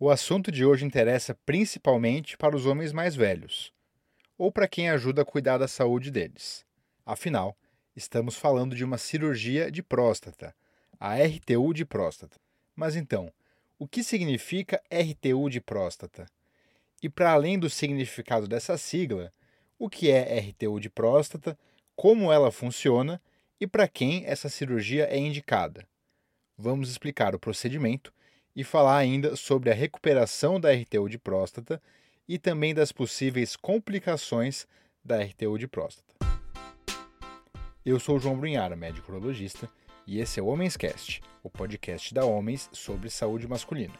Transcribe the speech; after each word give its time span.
O 0.00 0.10
assunto 0.10 0.52
de 0.52 0.64
hoje 0.64 0.84
interessa 0.84 1.36
principalmente 1.44 2.36
para 2.36 2.54
os 2.54 2.66
homens 2.66 2.92
mais 2.92 3.16
velhos, 3.16 3.72
ou 4.36 4.52
para 4.52 4.68
quem 4.68 4.88
ajuda 4.88 5.22
a 5.22 5.24
cuidar 5.24 5.58
da 5.58 5.66
saúde 5.66 6.08
deles. 6.08 6.64
Afinal, 7.04 7.58
estamos 7.96 8.36
falando 8.36 8.76
de 8.76 8.84
uma 8.84 8.96
cirurgia 8.96 9.72
de 9.72 9.82
próstata, 9.82 10.54
a 11.00 11.16
RTU 11.16 11.74
de 11.74 11.84
próstata. 11.84 12.38
Mas 12.76 12.94
então, 12.94 13.32
o 13.76 13.88
que 13.88 14.04
significa 14.04 14.80
RTU 14.88 15.50
de 15.50 15.60
próstata? 15.60 16.26
E 17.02 17.08
para 17.08 17.32
além 17.32 17.58
do 17.58 17.68
significado 17.68 18.46
dessa 18.46 18.78
sigla, 18.78 19.32
o 19.76 19.90
que 19.90 20.12
é 20.12 20.38
RTU 20.38 20.78
de 20.78 20.88
próstata, 20.88 21.58
como 21.96 22.32
ela 22.32 22.52
funciona 22.52 23.20
e 23.60 23.66
para 23.66 23.88
quem 23.88 24.24
essa 24.26 24.48
cirurgia 24.48 25.06
é 25.06 25.18
indicada? 25.18 25.84
Vamos 26.56 26.88
explicar 26.88 27.34
o 27.34 27.38
procedimento 27.40 28.12
e 28.58 28.64
falar 28.64 28.96
ainda 28.96 29.36
sobre 29.36 29.70
a 29.70 29.72
recuperação 29.72 30.58
da 30.58 30.72
RTU 30.72 31.08
de 31.08 31.16
próstata 31.16 31.80
e 32.26 32.40
também 32.40 32.74
das 32.74 32.90
possíveis 32.90 33.54
complicações 33.54 34.66
da 35.04 35.22
RTU 35.22 35.56
de 35.56 35.68
próstata. 35.68 36.12
Eu 37.86 38.00
sou 38.00 38.18
João 38.18 38.36
Brunhara, 38.36 38.74
médico 38.74 39.12
urologista, 39.12 39.70
e 40.04 40.18
esse 40.18 40.40
é 40.40 40.42
o 40.42 40.46
Homens 40.46 40.76
Cast, 40.76 41.22
o 41.40 41.48
podcast 41.48 42.12
da 42.12 42.24
Homens 42.24 42.68
sobre 42.72 43.08
saúde 43.08 43.46
masculina. 43.46 43.94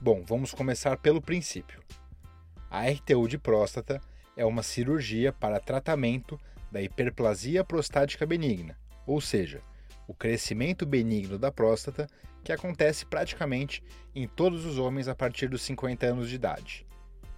Bom, 0.00 0.24
vamos 0.24 0.54
começar 0.54 0.96
pelo 0.96 1.20
princípio. 1.20 1.82
A 2.70 2.88
RTU 2.88 3.28
de 3.28 3.36
próstata 3.36 4.00
é 4.34 4.46
uma 4.46 4.62
cirurgia 4.62 5.30
para 5.30 5.60
tratamento 5.60 6.40
da 6.72 6.80
hiperplasia 6.80 7.62
prostática 7.62 8.24
benigna, 8.24 8.78
ou 9.06 9.20
seja, 9.20 9.62
o 10.10 10.14
crescimento 10.14 10.84
benigno 10.84 11.38
da 11.38 11.52
próstata, 11.52 12.08
que 12.42 12.50
acontece 12.50 13.06
praticamente 13.06 13.80
em 14.12 14.26
todos 14.26 14.64
os 14.64 14.76
homens 14.76 15.06
a 15.06 15.14
partir 15.14 15.46
dos 15.46 15.62
50 15.62 16.04
anos 16.04 16.28
de 16.28 16.34
idade. 16.34 16.84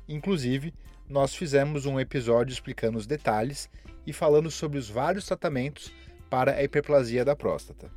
Inclusive, 0.08 0.72
nós 1.06 1.34
fizemos 1.34 1.84
um 1.84 2.00
episódio 2.00 2.50
explicando 2.50 2.96
os 2.96 3.06
detalhes 3.06 3.68
e 4.06 4.12
falando 4.12 4.50
sobre 4.50 4.78
os 4.78 4.88
vários 4.88 5.26
tratamentos 5.26 5.92
para 6.30 6.52
a 6.52 6.64
hiperplasia 6.64 7.26
da 7.26 7.36
próstata. 7.36 7.90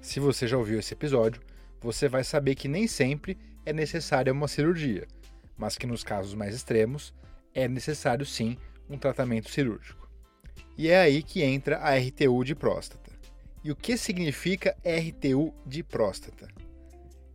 Se 0.00 0.18
você 0.18 0.48
já 0.48 0.58
ouviu 0.58 0.80
esse 0.80 0.92
episódio, 0.92 1.40
você 1.80 2.08
vai 2.08 2.24
saber 2.24 2.56
que 2.56 2.66
nem 2.66 2.88
sempre 2.88 3.38
é 3.64 3.72
necessária 3.72 4.32
uma 4.32 4.48
cirurgia, 4.48 5.06
mas 5.56 5.78
que 5.78 5.86
nos 5.86 6.02
casos 6.02 6.34
mais 6.34 6.52
extremos 6.52 7.14
é 7.54 7.68
necessário 7.68 8.26
sim 8.26 8.56
um 8.88 8.98
tratamento 8.98 9.48
cirúrgico. 9.48 10.10
E 10.76 10.88
é 10.88 11.00
aí 11.00 11.22
que 11.22 11.44
entra 11.44 11.78
a 11.78 11.96
RTU 11.96 12.42
de 12.42 12.56
próstata. 12.56 13.09
E 13.62 13.70
o 13.70 13.76
que 13.76 13.98
significa 13.98 14.74
RTU 14.82 15.52
de 15.66 15.82
próstata? 15.82 16.48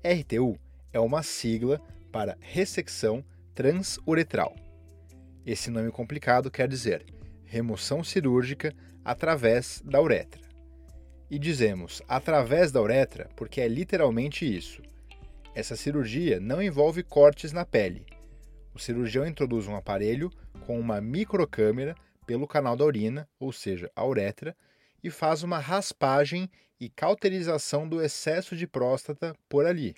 RTU 0.03 0.57
é 0.91 0.99
uma 0.99 1.21
sigla 1.21 1.79
para 2.11 2.35
ressecção 2.39 3.23
transuretral. 3.53 4.55
Esse 5.45 5.69
nome 5.69 5.91
complicado 5.91 6.49
quer 6.49 6.67
dizer 6.67 7.05
remoção 7.43 8.03
cirúrgica 8.03 8.73
através 9.03 9.83
da 9.85 10.01
uretra. 10.01 10.41
E 11.29 11.37
dizemos 11.37 12.01
através 12.07 12.71
da 12.71 12.81
uretra 12.81 13.29
porque 13.35 13.61
é 13.61 13.67
literalmente 13.67 14.45
isso. 14.45 14.81
Essa 15.53 15.75
cirurgia 15.75 16.39
não 16.39 16.59
envolve 16.59 17.03
cortes 17.03 17.53
na 17.53 17.65
pele. 17.65 18.03
O 18.73 18.79
cirurgião 18.79 19.27
introduz 19.27 19.67
um 19.67 19.75
aparelho 19.75 20.31
com 20.65 20.79
uma 20.79 20.99
microcâmera 20.99 21.95
pelo 22.25 22.47
canal 22.47 22.75
da 22.75 22.83
urina, 22.83 23.29
ou 23.39 23.53
seja, 23.53 23.91
a 23.95 24.03
uretra, 24.03 24.55
e 25.05 25.11
faz 25.11 25.43
uma 25.43 25.59
raspagem 25.59 26.49
e 26.79 26.89
cauterização 26.89 27.87
do 27.87 28.01
excesso 28.01 28.55
de 28.55 28.65
próstata 28.65 29.35
por 29.47 29.63
ali. 29.63 29.95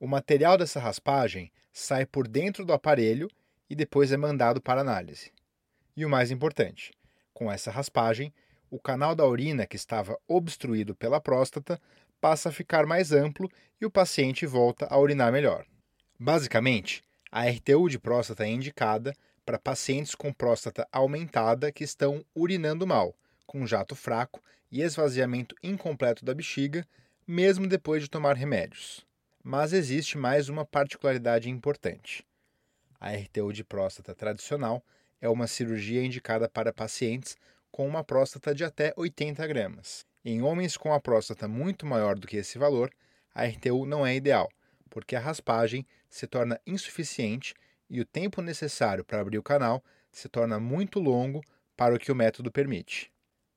O 0.00 0.08
material 0.08 0.56
dessa 0.56 0.80
raspagem 0.80 1.52
sai 1.70 2.06
por 2.06 2.26
dentro 2.26 2.64
do 2.64 2.72
aparelho 2.72 3.28
e 3.68 3.76
depois 3.76 4.10
é 4.10 4.16
mandado 4.16 4.58
para 4.58 4.80
análise. 4.80 5.30
E 5.94 6.02
o 6.06 6.08
mais 6.08 6.30
importante, 6.30 6.92
com 7.34 7.52
essa 7.52 7.70
raspagem, 7.70 8.32
o 8.70 8.80
canal 8.80 9.14
da 9.14 9.26
urina 9.26 9.66
que 9.66 9.76
estava 9.76 10.18
obstruído 10.26 10.94
pela 10.94 11.20
próstata 11.20 11.78
passa 12.18 12.48
a 12.48 12.52
ficar 12.52 12.86
mais 12.86 13.12
amplo 13.12 13.50
e 13.78 13.84
o 13.84 13.90
paciente 13.90 14.46
volta 14.46 14.86
a 14.88 14.98
urinar 14.98 15.30
melhor. 15.30 15.66
Basicamente, 16.18 17.02
a 17.30 17.46
RTU 17.46 17.86
de 17.90 17.98
próstata 17.98 18.44
é 18.44 18.48
indicada 18.48 19.12
para 19.44 19.58
pacientes 19.58 20.14
com 20.14 20.32
próstata 20.32 20.88
aumentada 20.90 21.70
que 21.70 21.84
estão 21.84 22.24
urinando 22.34 22.86
mal, 22.86 23.14
com 23.46 23.66
jato 23.66 23.94
fraco 23.94 24.42
e 24.70 24.80
esvaziamento 24.82 25.54
incompleto 25.62 26.24
da 26.24 26.34
bexiga, 26.34 26.86
mesmo 27.26 27.66
depois 27.66 28.02
de 28.02 28.10
tomar 28.10 28.34
remédios. 28.36 29.06
Mas 29.42 29.72
existe 29.72 30.16
mais 30.16 30.48
uma 30.48 30.64
particularidade 30.64 31.50
importante. 31.50 32.24
A 32.98 33.12
RTU 33.12 33.52
de 33.52 33.64
próstata 33.64 34.14
tradicional 34.14 34.82
é 35.20 35.28
uma 35.28 35.46
cirurgia 35.46 36.04
indicada 36.04 36.48
para 36.48 36.72
pacientes 36.72 37.36
com 37.70 37.86
uma 37.86 38.04
próstata 38.04 38.54
de 38.54 38.64
até 38.64 38.92
80 38.96 39.46
gramas. 39.46 40.06
Em 40.24 40.40
homens 40.42 40.76
com 40.76 40.92
a 40.92 41.00
próstata 41.00 41.48
muito 41.48 41.84
maior 41.84 42.18
do 42.18 42.26
que 42.26 42.36
esse 42.36 42.58
valor, 42.58 42.90
a 43.34 43.44
RTU 43.44 43.84
não 43.84 44.06
é 44.06 44.14
ideal, 44.14 44.48
porque 44.88 45.16
a 45.16 45.20
raspagem 45.20 45.86
se 46.08 46.26
torna 46.26 46.60
insuficiente 46.66 47.54
e 47.90 48.00
o 48.00 48.06
tempo 48.06 48.40
necessário 48.40 49.04
para 49.04 49.20
abrir 49.20 49.38
o 49.38 49.42
canal 49.42 49.82
se 50.10 50.28
torna 50.28 50.58
muito 50.58 50.98
longo 50.98 51.42
para 51.76 51.94
o 51.94 51.98
que 51.98 52.10
o 52.10 52.14
método 52.16 52.50
permite. 52.50 53.11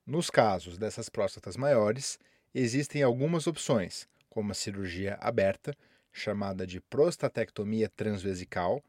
Nos 0.06 0.30
casos 0.30 0.78
dessas 0.78 1.10
próstatas 1.10 1.58
maiores, 1.58 2.20
existem 2.54 3.02
algumas 3.02 3.48
opções, 3.48 4.08
como 4.30 4.52
a 4.52 4.54
cirurgia 4.54 5.18
aberta, 5.20 5.76
chamada 6.14 6.68
de 6.68 6.80
prostatectomia 6.80 7.90
transvesical, 7.90 8.84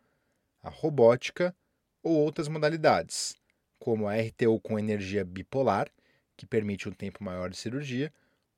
a 0.63 0.69
robótica 0.69 1.57
ou 2.03 2.13
outras 2.13 2.49
modalidades, 2.49 3.35
como 3.79 4.07
a 4.07 4.15
RTU 4.15 4.61
com 4.61 4.79
energia 4.79 5.25
bipolar, 5.25 5.91
que 6.37 6.45
permite 6.45 6.87
um 6.87 6.93
tempo 6.93 7.25
maior 7.25 7.49
de 7.49 7.57
cirurgia, 7.57 8.13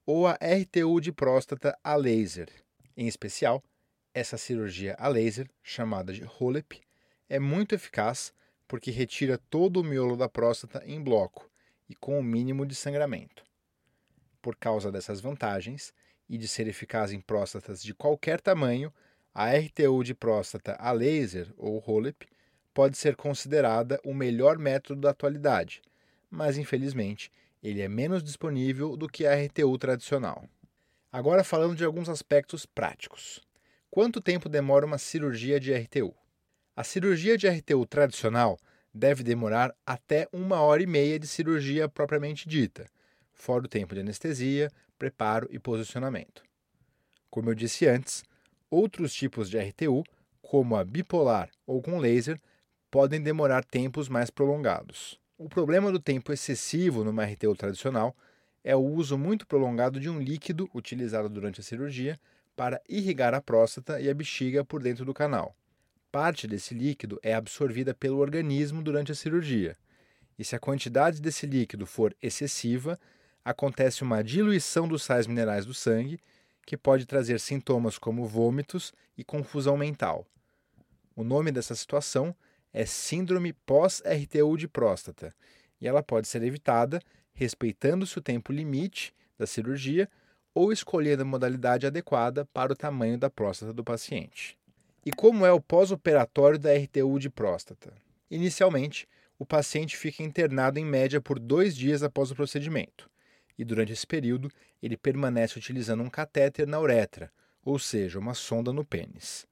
ou 0.05 0.27
a 0.27 0.33
RTU 0.33 1.01
de 1.01 1.13
próstata 1.13 1.79
a 1.85 1.95
laser. 1.95 2.51
Em 2.97 3.07
especial, 3.07 3.63
essa 4.13 4.37
cirurgia 4.37 4.97
a 4.99 5.07
laser, 5.07 5.49
chamada 5.63 6.13
de 6.13 6.25
HOLEP, 6.25 6.83
é 7.29 7.39
muito 7.39 7.77
eficaz 7.77 8.35
porque 8.67 8.91
retira 8.91 9.39
todo 9.49 9.81
o 9.81 9.85
miolo 9.85 10.17
da 10.17 10.29
próstata 10.29 10.83
em 10.85 11.01
bloco 11.01 11.49
e 11.89 11.95
com 11.95 12.19
o 12.19 12.23
mínimo 12.23 12.67
de 12.67 12.75
sangramento. 12.75 13.45
Por 14.43 14.57
causa 14.57 14.93
dessas 14.93 15.21
vantagens 15.21 15.93
e 16.29 16.37
de 16.37 16.47
ser 16.47 16.69
eficaz 16.69 17.13
em 17.13 17.21
próstatas 17.21 17.83
de 17.83 17.95
qualquer 17.95 18.41
tamanho, 18.41 18.93
a 19.35 19.51
RTU 19.53 20.03
de 20.03 20.15
próstata 20.15 20.77
a 20.79 20.93
laser 20.93 21.53
ou 21.57 21.83
HOLEP 21.85 22.27
pode 22.75 22.97
ser 22.97 23.17
considerada 23.17 24.01
o 24.05 24.15
melhor 24.15 24.59
método 24.59 25.01
da 25.01 25.11
atualidade, 25.11 25.83
mas 26.31 26.59
infelizmente 26.59 27.31
ele 27.63 27.81
é 27.81 27.89
menos 27.89 28.23
disponível 28.23 28.97
do 28.97 29.09
que 29.09 29.27
a 29.27 29.35
RTU 29.35 29.77
tradicional. 29.79 30.49
Agora 31.11 31.43
falando 31.43 31.75
de 31.75 31.85
alguns 31.85 32.09
aspectos 32.09 32.67
práticos. 32.67 33.41
Quanto 33.91 34.21
tempo 34.21 34.49
demora 34.49 34.85
uma 34.85 34.99
cirurgia 34.99 35.59
de 35.59 35.73
RTU? 35.73 36.15
A 36.77 36.85
cirurgia 36.85 37.37
de 37.37 37.49
RTU 37.49 37.85
tradicional 37.87 38.59
deve 38.93 39.23
demorar 39.23 39.75
até 39.87 40.29
uma 40.33 40.61
hora 40.61 40.83
e 40.83 40.87
meia 40.87 41.19
de 41.19 41.27
cirurgia 41.27 41.89
propriamente 41.89 42.49
dita, 42.49 42.87
fora 43.33 43.65
o 43.65 43.69
tempo 43.69 43.95
de 43.95 44.01
anestesia, 44.01 44.71
preparo 44.99 45.49
e 45.51 45.59
posicionamento. 45.59 46.43
Como 47.31 47.51
eu 47.51 47.55
disse 47.55 47.87
antes, 47.87 48.25
outros 48.71 49.15
tipos 49.15 49.49
de 49.49 49.59
RTU, 49.59 50.03
como 50.43 50.77
a 50.77 50.85
bipolar 50.85 51.51
ou 51.67 51.81
com 51.83 51.99
laser, 51.99 52.41
podem 52.91 53.21
demorar 53.21 53.65
tempos 53.65 54.09
mais 54.09 54.31
prolongados. 54.31 55.21
O 55.37 55.49
problema 55.49 55.93
do 55.93 56.01
tempo 56.01 56.33
excessivo 56.33 57.05
numa 57.05 57.25
RTU 57.25 57.55
tradicional 57.55 58.17
é 58.65 58.75
o 58.75 58.81
uso 58.81 59.17
muito 59.17 59.47
prolongado 59.47 60.01
de 60.01 60.09
um 60.09 60.21
líquido 60.21 60.69
utilizado 60.75 61.29
durante 61.29 61.61
a 61.61 61.65
cirurgia 61.65 62.19
para 62.57 62.83
irrigar 62.89 63.35
a 63.35 63.41
próstata 63.41 64.01
e 64.01 64.11
a 64.11 64.15
bexiga 64.15 64.65
por 64.65 64.83
dentro 64.83 65.05
do 65.05 65.15
canal 65.15 65.55
parte 66.11 66.47
desse 66.47 66.75
líquido 66.75 67.19
é 67.23 67.35
absorvida 67.35 67.95
pelo 67.95 68.19
organismo 68.19 68.83
durante 68.83 69.13
a 69.13 69.15
cirurgia. 69.15 69.77
E 70.39 70.45
se 70.45 70.55
a 70.55 70.59
quantidade 70.59 71.21
desse 71.21 71.47
líquido 71.47 71.87
for 71.87 72.15
excessiva, 72.23 72.99
acontece 73.45 74.03
uma 74.03 74.23
diluição 74.23 74.87
dos 74.87 75.03
sais 75.03 75.27
minerais 75.27 75.65
do 75.65 75.75
sangue, 75.75 76.21
que 76.65 76.77
pode 76.77 77.07
trazer 77.07 77.41
sintomas 77.41 77.97
como 77.97 78.27
vômitos 78.27 78.93
e 79.17 79.25
confusão 79.25 79.77
mental. 79.77 80.27
O 81.17 81.25
nome 81.25 81.51
dessa 81.51 81.75
situação 81.75 82.35
é 82.73 82.85
Síndrome 82.85 83.53
pós-RTU 83.53 84.57
de 84.57 84.69
próstata, 84.69 85.35
e 85.81 85.89
ela 85.89 86.03
pode 86.03 86.29
ser 86.29 86.43
evitada 86.43 87.01
respeitando-se 87.33 88.19
o 88.19 88.23
tempo 88.23 88.53
limite 88.53 89.15
da 89.39 89.47
cirurgia 89.47 90.09
ou 90.53 90.73
escolhendo 90.73 91.23
a 91.23 91.25
modalidade 91.25 91.87
adequada 91.87 92.45
para 92.47 92.73
o 92.73 92.77
tamanho 92.77 93.17
da 93.17 93.31
próstata 93.31 93.73
do 93.73 93.85
paciente. 93.85 94.58
E 95.09 95.11
como 95.11 95.47
é 95.47 95.51
o 95.51 95.59
pós-operatório 95.59 96.59
da 96.59 96.69
RTU 96.75 97.19
de 97.19 97.31
próstata? 97.31 97.95
Inicialmente, 98.31 99.09
o 99.39 99.47
paciente 99.47 99.97
fica 99.97 100.23
internado 100.23 100.79
em 100.79 100.85
média 100.85 101.19
por 101.19 101.39
dois 101.39 101.75
dias 101.75 102.03
após 102.03 102.31
o 102.31 102.35
procedimento, 102.35 103.09
e 103.57 103.65
durante 103.65 103.91
esse 103.91 104.07
período 104.07 104.51
ele 104.83 104.99
permanece 104.99 105.59
utilizando 105.59 106.03
um 106.03 106.11
catéter 106.11 106.67
na 106.67 106.79
uretra, 106.79 107.33
ou 107.65 107.79
seja, 107.79 108.19
uma 108.19 108.35
sonda 108.35 108.71
no 108.71 108.85
pênis. 108.85 109.47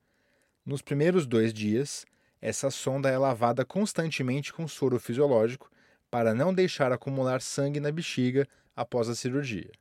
Nos 0.63 0.83
primeiros 0.83 1.27
dois 1.27 1.55
dias, 1.55 2.05
essa 2.39 2.71
sonda 2.71 3.09
é 3.09 3.17
lavada 3.17 3.65
constantemente 3.65 4.53
com 4.53 4.69
soro 4.69 5.01
fisiológico 5.01 5.71
para 6.11 6.35
não 6.35 6.53
deixar 6.53 6.93
acumular 6.93 7.41
sangue 7.41 7.81
na 7.81 7.91
bexiga 7.91 8.47
após 8.77 9.09
a 9.09 9.15
cirurgia. 9.15 9.73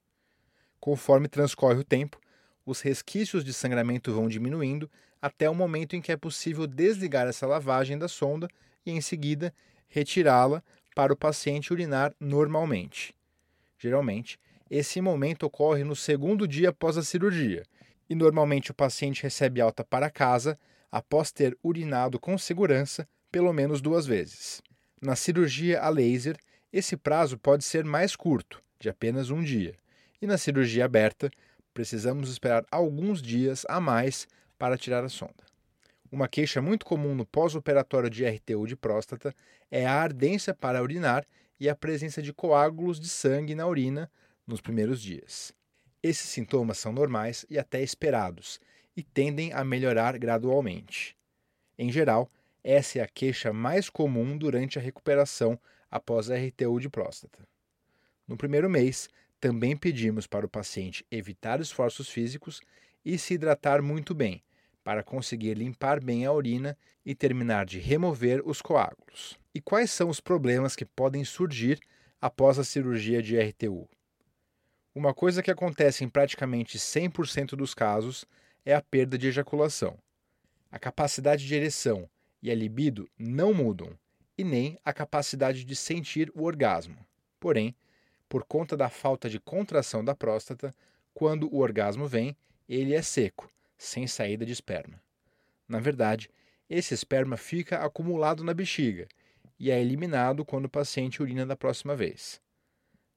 Conforme 0.80 1.28
transcorre 1.28 1.80
o 1.80 1.84
tempo, 1.84 2.18
os 2.66 2.82
resquícios 2.82 3.44
de 3.44 3.54
sangramento 3.54 4.14
vão 4.14 4.28
diminuindo 4.28 4.90
até 5.22 5.50
o 5.50 5.56
momento 5.56 5.96
em 5.96 6.02
que 6.02 6.12
é 6.12 6.18
possível 6.18 6.66
desligar 6.68 7.28
essa 7.28 7.48
lavagem 7.48 7.98
da 7.98 8.08
sonda 8.08 8.48
e, 8.86 8.92
em 8.92 9.02
seguida, 9.02 9.54
retirá-la 9.88 10.64
para 10.96 11.14
o 11.14 11.18
paciente 11.18 11.72
urinar 11.72 12.14
normalmente. 12.20 13.14
Geralmente, 13.78 14.40
esse 14.70 15.00
momento 15.00 15.44
ocorre 15.44 15.84
no 15.84 15.96
segundo 15.96 16.48
dia 16.48 16.70
após 16.70 16.98
a 16.98 17.04
cirurgia, 17.04 17.64
e 18.10 18.16
normalmente 18.16 18.72
o 18.72 18.74
paciente 18.74 19.24
recebe 19.24 19.62
alta 19.62 19.84
para 19.84 20.10
casa 20.10 20.58
após 20.92 21.32
ter 21.32 21.58
urinado 21.64 22.20
com 22.20 22.38
segurança 22.38 23.08
pelo 23.32 23.52
menos 23.52 23.82
duas 23.82 24.06
vezes. 24.06 24.62
Na 25.02 25.16
cirurgia 25.16 25.82
a 25.82 25.90
laser, 25.90 26.38
esse 26.72 26.96
prazo 26.96 27.38
pode 27.38 27.64
ser 27.64 27.84
mais 27.84 28.16
curto, 28.16 28.64
de 28.80 28.90
apenas 28.90 29.30
um 29.30 29.44
dia, 29.44 29.76
e 30.22 30.28
na 30.28 30.38
cirurgia 30.38 30.86
aberta, 30.86 31.30
precisamos 31.76 32.30
esperar 32.30 32.66
alguns 32.72 33.22
dias 33.22 33.66
a 33.68 33.82
mais 33.82 34.26
para 34.58 34.78
tirar 34.78 35.04
a 35.04 35.10
sonda. 35.10 35.44
Uma 36.10 36.26
queixa 36.26 36.62
muito 36.62 36.86
comum 36.86 37.14
no 37.14 37.26
pós-operatório 37.26 38.10
de 38.10 38.26
RTU 38.26 38.66
de 38.66 38.78
próstata 38.78 39.36
é 39.70 39.86
a 39.86 39.92
ardência 39.92 40.54
para 40.54 40.82
urinar 40.82 41.26
e 41.60 41.68
a 41.68 41.76
presença 41.76 42.22
de 42.22 42.32
coágulos 42.32 42.98
de 42.98 43.10
sangue 43.10 43.54
na 43.54 43.68
urina 43.68 44.10
nos 44.48 44.62
primeiros 44.62 45.02
dias. 45.02 45.52
Esses 46.02 46.30
sintomas 46.30 46.78
são 46.78 46.94
normais 46.94 47.46
e 47.50 47.60
até 47.60 47.84
esperados 47.84 48.58
e 48.96 49.04
tendem 49.04 49.52
a 49.52 49.66
melhorar 49.66 50.18
gradualmente. 50.18 51.14
Em 51.78 51.92
geral, 51.92 52.32
essa 52.64 53.00
é 53.00 53.02
a 53.02 53.08
queixa 53.08 53.52
mais 53.52 53.90
comum 53.90 54.38
durante 54.38 54.80
a 54.80 54.82
recuperação 54.82 55.60
após 55.92 56.32
a 56.32 56.36
RTU 56.38 56.80
de 56.80 56.88
próstata. 56.88 57.46
No 58.26 58.38
primeiro 58.38 58.70
mês, 58.70 59.10
também 59.40 59.76
pedimos 59.76 60.28
para 60.28 60.46
o 60.46 60.50
paciente 60.50 61.06
evitar 61.12 61.60
esforços 61.60 62.10
físicos 62.10 62.62
e 63.04 63.18
se 63.18 63.36
hidratar 63.36 63.82
muito 63.82 64.14
bem, 64.16 64.44
para 64.84 65.04
conseguir 65.04 65.56
limpar 65.56 66.04
bem 66.04 66.26
a 66.26 66.32
urina 66.32 66.78
e 67.06 67.14
terminar 67.14 67.66
de 67.66 67.80
remover 67.80 68.42
os 68.46 68.62
coágulos. 68.62 69.38
E 69.54 69.62
quais 69.62 69.92
são 69.92 70.10
os 70.10 70.20
problemas 70.20 70.76
que 70.76 70.86
podem 70.86 71.24
surgir 71.24 71.80
após 72.20 72.58
a 72.58 72.64
cirurgia 72.64 73.22
de 73.22 73.40
RTU? 73.40 73.88
Uma 74.94 75.14
coisa 75.14 75.44
que 75.44 75.52
acontece 75.52 76.04
em 76.04 76.10
praticamente 76.10 76.78
100% 76.78 77.56
dos 77.56 77.74
casos 77.74 78.26
é 78.66 78.74
a 78.74 78.82
perda 78.82 79.18
de 79.18 79.28
ejaculação. 79.28 79.98
A 80.72 80.80
capacidade 80.80 81.46
de 81.46 81.54
ereção 81.54 82.10
e 82.42 82.50
a 82.50 82.56
libido 82.56 83.10
não 83.18 83.54
mudam, 83.54 83.98
e 84.38 84.44
nem 84.44 84.78
a 84.84 84.94
capacidade 84.94 85.64
de 85.64 85.76
sentir 85.76 86.32
o 86.36 86.44
orgasmo. 86.44 86.98
Porém, 87.40 87.76
por 88.28 88.44
conta 88.46 88.76
da 88.76 88.90
falta 88.90 89.30
de 89.30 89.40
contração 89.40 90.04
da 90.04 90.16
próstata, 90.16 90.74
quando 91.14 91.48
o 91.54 91.60
orgasmo 91.60 92.08
vem, 92.08 92.36
ele 92.68 92.94
é 92.94 93.02
seco, 93.02 93.50
sem 93.78 94.08
saída 94.08 94.46
de 94.46 94.52
esperma. 94.52 95.02
Na 95.68 95.80
verdade, 95.80 96.30
esse 96.70 96.94
esperma 96.94 97.38
fica 97.38 97.84
acumulado 97.84 98.44
na 98.44 98.54
bexiga 98.54 99.08
e 99.60 99.72
é 99.72 99.80
eliminado 99.80 100.44
quando 100.44 100.66
o 100.66 100.70
paciente 100.70 101.22
urina 101.22 101.46
da 101.46 101.56
próxima 101.56 101.96
vez. 101.96 102.42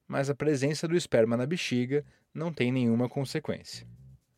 Mas 0.07 0.31
a 0.31 0.35
presença 0.35 0.87
do 0.87 0.97
esperma 0.97 1.37
na 1.37 1.47
bexiga 1.47 2.05
não 2.33 2.53
tem 2.53 2.71
nenhuma 2.71 3.09
consequência. 3.09 3.87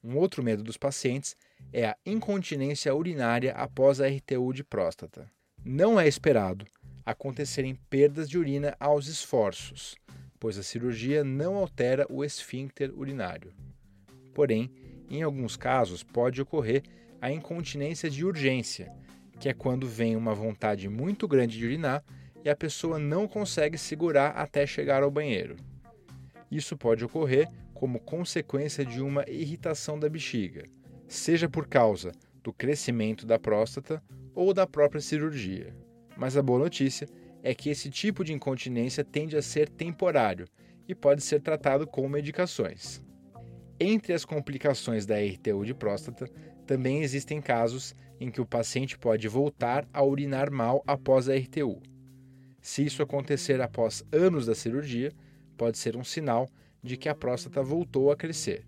Um 0.02 0.16
outro 0.16 0.42
medo 0.42 0.62
dos 0.62 0.76
pacientes 0.76 1.36
é 1.72 1.86
a 1.86 1.96
incontinência 2.06 2.94
urinária 2.94 3.52
após 3.52 4.00
a 4.00 4.08
RTU 4.08 4.52
de 4.52 4.64
próstata. 4.64 5.30
Não 5.62 6.00
é 6.00 6.08
esperado 6.08 6.66
acontecerem 7.04 7.74
perdas 7.88 8.28
de 8.28 8.38
urina 8.38 8.74
aos 8.80 9.08
esforços, 9.08 9.94
pois 10.40 10.58
a 10.58 10.62
cirurgia 10.62 11.22
não 11.22 11.56
altera 11.56 12.06
o 12.08 12.24
esfíncter 12.24 12.90
urinário. 12.98 13.52
Porém, 14.34 14.72
em 15.10 15.22
alguns 15.22 15.56
casos 15.56 16.02
pode 16.02 16.40
ocorrer 16.40 16.82
a 17.20 17.30
incontinência 17.30 18.08
de 18.08 18.24
urgência, 18.24 18.90
que 19.38 19.50
é 19.50 19.54
quando 19.54 19.86
vem 19.86 20.16
uma 20.16 20.34
vontade 20.34 20.88
muito 20.88 21.28
grande 21.28 21.58
de 21.58 21.66
urinar 21.66 22.02
e 22.42 22.48
a 22.48 22.56
pessoa 22.56 22.98
não 22.98 23.28
consegue 23.28 23.76
segurar 23.76 24.30
até 24.30 24.66
chegar 24.66 25.02
ao 25.02 25.10
banheiro. 25.10 25.56
Isso 26.50 26.76
pode 26.76 27.04
ocorrer 27.04 27.46
como 27.74 28.00
consequência 28.00 28.84
de 28.84 29.02
uma 29.02 29.24
irritação 29.28 29.98
da 29.98 30.08
bexiga, 30.08 30.64
seja 31.06 31.48
por 31.48 31.66
causa 31.66 32.12
do 32.42 32.52
crescimento 32.52 33.26
da 33.26 33.38
próstata 33.38 34.02
ou 34.34 34.54
da 34.54 34.66
própria 34.66 35.00
cirurgia. 35.00 35.74
Mas 36.16 36.36
a 36.36 36.42
boa 36.42 36.58
notícia 36.58 37.06
é 37.42 37.54
que 37.54 37.70
esse 37.70 37.90
tipo 37.90 38.24
de 38.24 38.32
incontinência 38.32 39.04
tende 39.04 39.36
a 39.36 39.42
ser 39.42 39.68
temporário 39.68 40.46
e 40.86 40.94
pode 40.94 41.22
ser 41.22 41.40
tratado 41.40 41.86
com 41.86 42.08
medicações. 42.08 43.02
Entre 43.78 44.12
as 44.12 44.24
complicações 44.24 45.06
da 45.06 45.16
RTU 45.16 45.64
de 45.64 45.72
próstata, 45.72 46.28
também 46.66 47.02
existem 47.02 47.40
casos 47.40 47.94
em 48.20 48.30
que 48.30 48.40
o 48.40 48.46
paciente 48.46 48.98
pode 48.98 49.26
voltar 49.26 49.88
a 49.92 50.04
urinar 50.04 50.50
mal 50.50 50.82
após 50.86 51.28
a 51.28 51.34
RTU. 51.34 51.80
Se 52.60 52.84
isso 52.84 53.02
acontecer 53.02 53.60
após 53.60 54.04
anos 54.12 54.46
da 54.46 54.54
cirurgia, 54.54 55.10
pode 55.56 55.78
ser 55.78 55.96
um 55.96 56.04
sinal 56.04 56.48
de 56.82 56.96
que 56.96 57.08
a 57.08 57.14
próstata 57.14 57.62
voltou 57.62 58.10
a 58.10 58.16
crescer. 58.16 58.64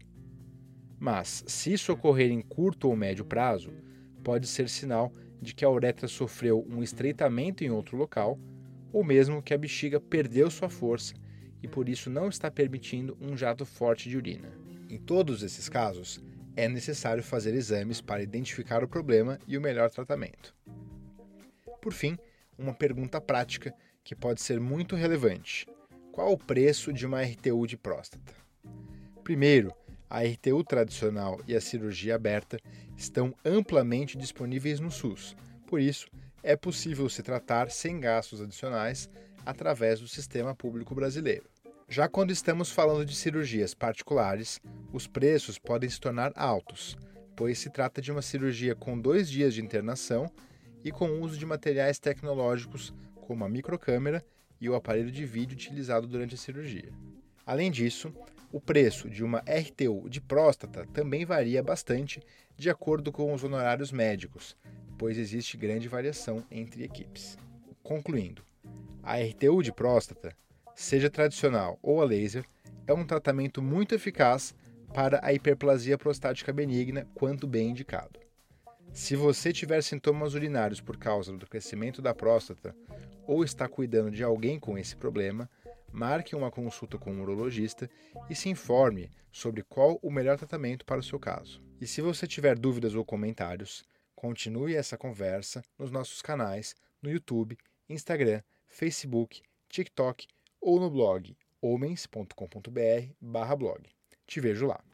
Mas, 0.98 1.44
se 1.46 1.72
isso 1.72 1.92
ocorrer 1.92 2.30
em 2.30 2.40
curto 2.40 2.88
ou 2.88 2.96
médio 2.96 3.24
prazo, 3.24 3.72
pode 4.22 4.46
ser 4.46 4.68
sinal 4.68 5.12
de 5.40 5.54
que 5.54 5.64
a 5.64 5.70
uretra 5.70 6.06
sofreu 6.06 6.64
um 6.70 6.82
estreitamento 6.82 7.64
em 7.64 7.70
outro 7.70 7.96
local, 7.96 8.38
ou 8.92 9.02
mesmo 9.02 9.42
que 9.42 9.54
a 9.54 9.58
bexiga 9.58 9.98
perdeu 9.98 10.50
sua 10.50 10.68
força 10.68 11.14
e 11.62 11.68
por 11.68 11.88
isso 11.88 12.10
não 12.10 12.28
está 12.28 12.50
permitindo 12.50 13.16
um 13.20 13.36
jato 13.36 13.64
forte 13.64 14.08
de 14.08 14.16
urina. 14.16 14.52
Em 14.90 14.98
todos 14.98 15.42
esses 15.42 15.68
casos, 15.68 16.22
é 16.56 16.68
necessário 16.68 17.22
fazer 17.22 17.54
exames 17.54 18.00
para 18.00 18.22
identificar 18.22 18.84
o 18.84 18.88
problema 18.88 19.38
e 19.46 19.56
o 19.56 19.60
melhor 19.60 19.88
tratamento. 19.90 20.54
Por 21.80 21.92
fim, 21.92 22.18
uma 22.58 22.74
pergunta 22.74 23.20
prática 23.20 23.74
que 24.04 24.14
pode 24.14 24.40
ser 24.42 24.60
muito 24.60 24.94
relevante: 24.94 25.66
qual 26.10 26.32
o 26.32 26.38
preço 26.38 26.92
de 26.92 27.06
uma 27.06 27.22
RTU 27.22 27.66
de 27.66 27.76
próstata? 27.76 28.34
Primeiro, 29.24 29.72
a 30.10 30.22
RTU 30.22 30.62
tradicional 30.62 31.40
e 31.48 31.54
a 31.54 31.60
cirurgia 31.60 32.14
aberta 32.14 32.58
estão 32.96 33.34
amplamente 33.44 34.18
disponíveis 34.18 34.78
no 34.78 34.90
SUS, 34.90 35.34
por 35.66 35.80
isso, 35.80 36.06
é 36.42 36.56
possível 36.56 37.08
se 37.08 37.22
tratar 37.22 37.70
sem 37.70 38.00
gastos 38.00 38.40
adicionais 38.40 39.08
através 39.46 40.00
do 40.00 40.08
sistema 40.08 40.54
público 40.54 40.94
brasileiro. 40.94 41.44
Já 41.88 42.08
quando 42.08 42.30
estamos 42.30 42.70
falando 42.70 43.04
de 43.04 43.14
cirurgias 43.14 43.74
particulares, 43.74 44.60
os 44.92 45.06
preços 45.06 45.58
podem 45.58 45.90
se 45.90 46.00
tornar 46.00 46.32
altos, 46.34 46.96
pois 47.36 47.58
se 47.58 47.70
trata 47.70 48.00
de 48.00 48.10
uma 48.10 48.22
cirurgia 48.22 48.74
com 48.74 48.98
dois 48.98 49.28
dias 49.28 49.54
de 49.54 49.62
internação 49.62 50.30
e 50.82 50.90
com 50.90 51.20
uso 51.20 51.36
de 51.36 51.46
materiais 51.46 51.98
tecnológicos 51.98 52.94
como 53.26 53.44
a 53.44 53.48
microcâmera 53.48 54.24
e 54.60 54.68
o 54.68 54.74
aparelho 54.74 55.10
de 55.10 55.24
vídeo 55.24 55.54
utilizado 55.54 56.06
durante 56.06 56.34
a 56.34 56.38
cirurgia. 56.38 56.92
Além 57.44 57.70
disso, 57.70 58.12
o 58.52 58.60
preço 58.60 59.08
de 59.08 59.24
uma 59.24 59.40
RTU 59.40 60.08
de 60.08 60.20
próstata 60.20 60.86
também 60.92 61.24
varia 61.24 61.62
bastante 61.62 62.22
de 62.56 62.70
acordo 62.70 63.10
com 63.10 63.32
os 63.32 63.42
honorários 63.42 63.90
médicos, 63.90 64.56
pois 65.02 65.18
existe 65.18 65.56
grande 65.56 65.88
variação 65.88 66.44
entre 66.48 66.84
equipes. 66.84 67.36
Concluindo, 67.82 68.44
a 69.02 69.16
RTU 69.16 69.60
de 69.60 69.72
próstata, 69.72 70.32
seja 70.76 71.10
tradicional 71.10 71.76
ou 71.82 72.00
a 72.00 72.04
laser, 72.04 72.44
é 72.86 72.92
um 72.92 73.04
tratamento 73.04 73.60
muito 73.60 73.96
eficaz 73.96 74.54
para 74.94 75.18
a 75.20 75.32
hiperplasia 75.32 75.98
prostática 75.98 76.52
benigna 76.52 77.04
quando 77.16 77.48
bem 77.48 77.70
indicado. 77.70 78.20
Se 78.92 79.16
você 79.16 79.52
tiver 79.52 79.82
sintomas 79.82 80.34
urinários 80.34 80.80
por 80.80 80.96
causa 80.96 81.36
do 81.36 81.48
crescimento 81.48 82.00
da 82.00 82.14
próstata 82.14 82.72
ou 83.26 83.42
está 83.42 83.66
cuidando 83.66 84.12
de 84.12 84.22
alguém 84.22 84.56
com 84.60 84.78
esse 84.78 84.94
problema, 84.94 85.50
marque 85.90 86.36
uma 86.36 86.48
consulta 86.48 86.96
com 86.96 87.10
um 87.10 87.22
urologista 87.22 87.90
e 88.30 88.36
se 88.36 88.48
informe 88.48 89.10
sobre 89.32 89.64
qual 89.64 89.98
o 90.00 90.12
melhor 90.12 90.38
tratamento 90.38 90.84
para 90.84 91.00
o 91.00 91.02
seu 91.02 91.18
caso. 91.18 91.60
E 91.80 91.88
se 91.88 92.00
você 92.00 92.24
tiver 92.24 92.56
dúvidas 92.56 92.94
ou 92.94 93.04
comentários, 93.04 93.84
continue 94.22 94.74
essa 94.76 94.96
conversa 94.96 95.64
nos 95.76 95.90
nossos 95.90 96.22
canais 96.22 96.76
no 97.02 97.10
YouTube, 97.10 97.58
Instagram, 97.88 98.40
Facebook, 98.68 99.42
TikTok 99.68 100.28
ou 100.60 100.78
no 100.78 100.88
blog 100.88 101.36
homens.com.br/blog. 101.60 103.82
Te 104.24 104.40
vejo 104.40 104.66
lá. 104.66 104.91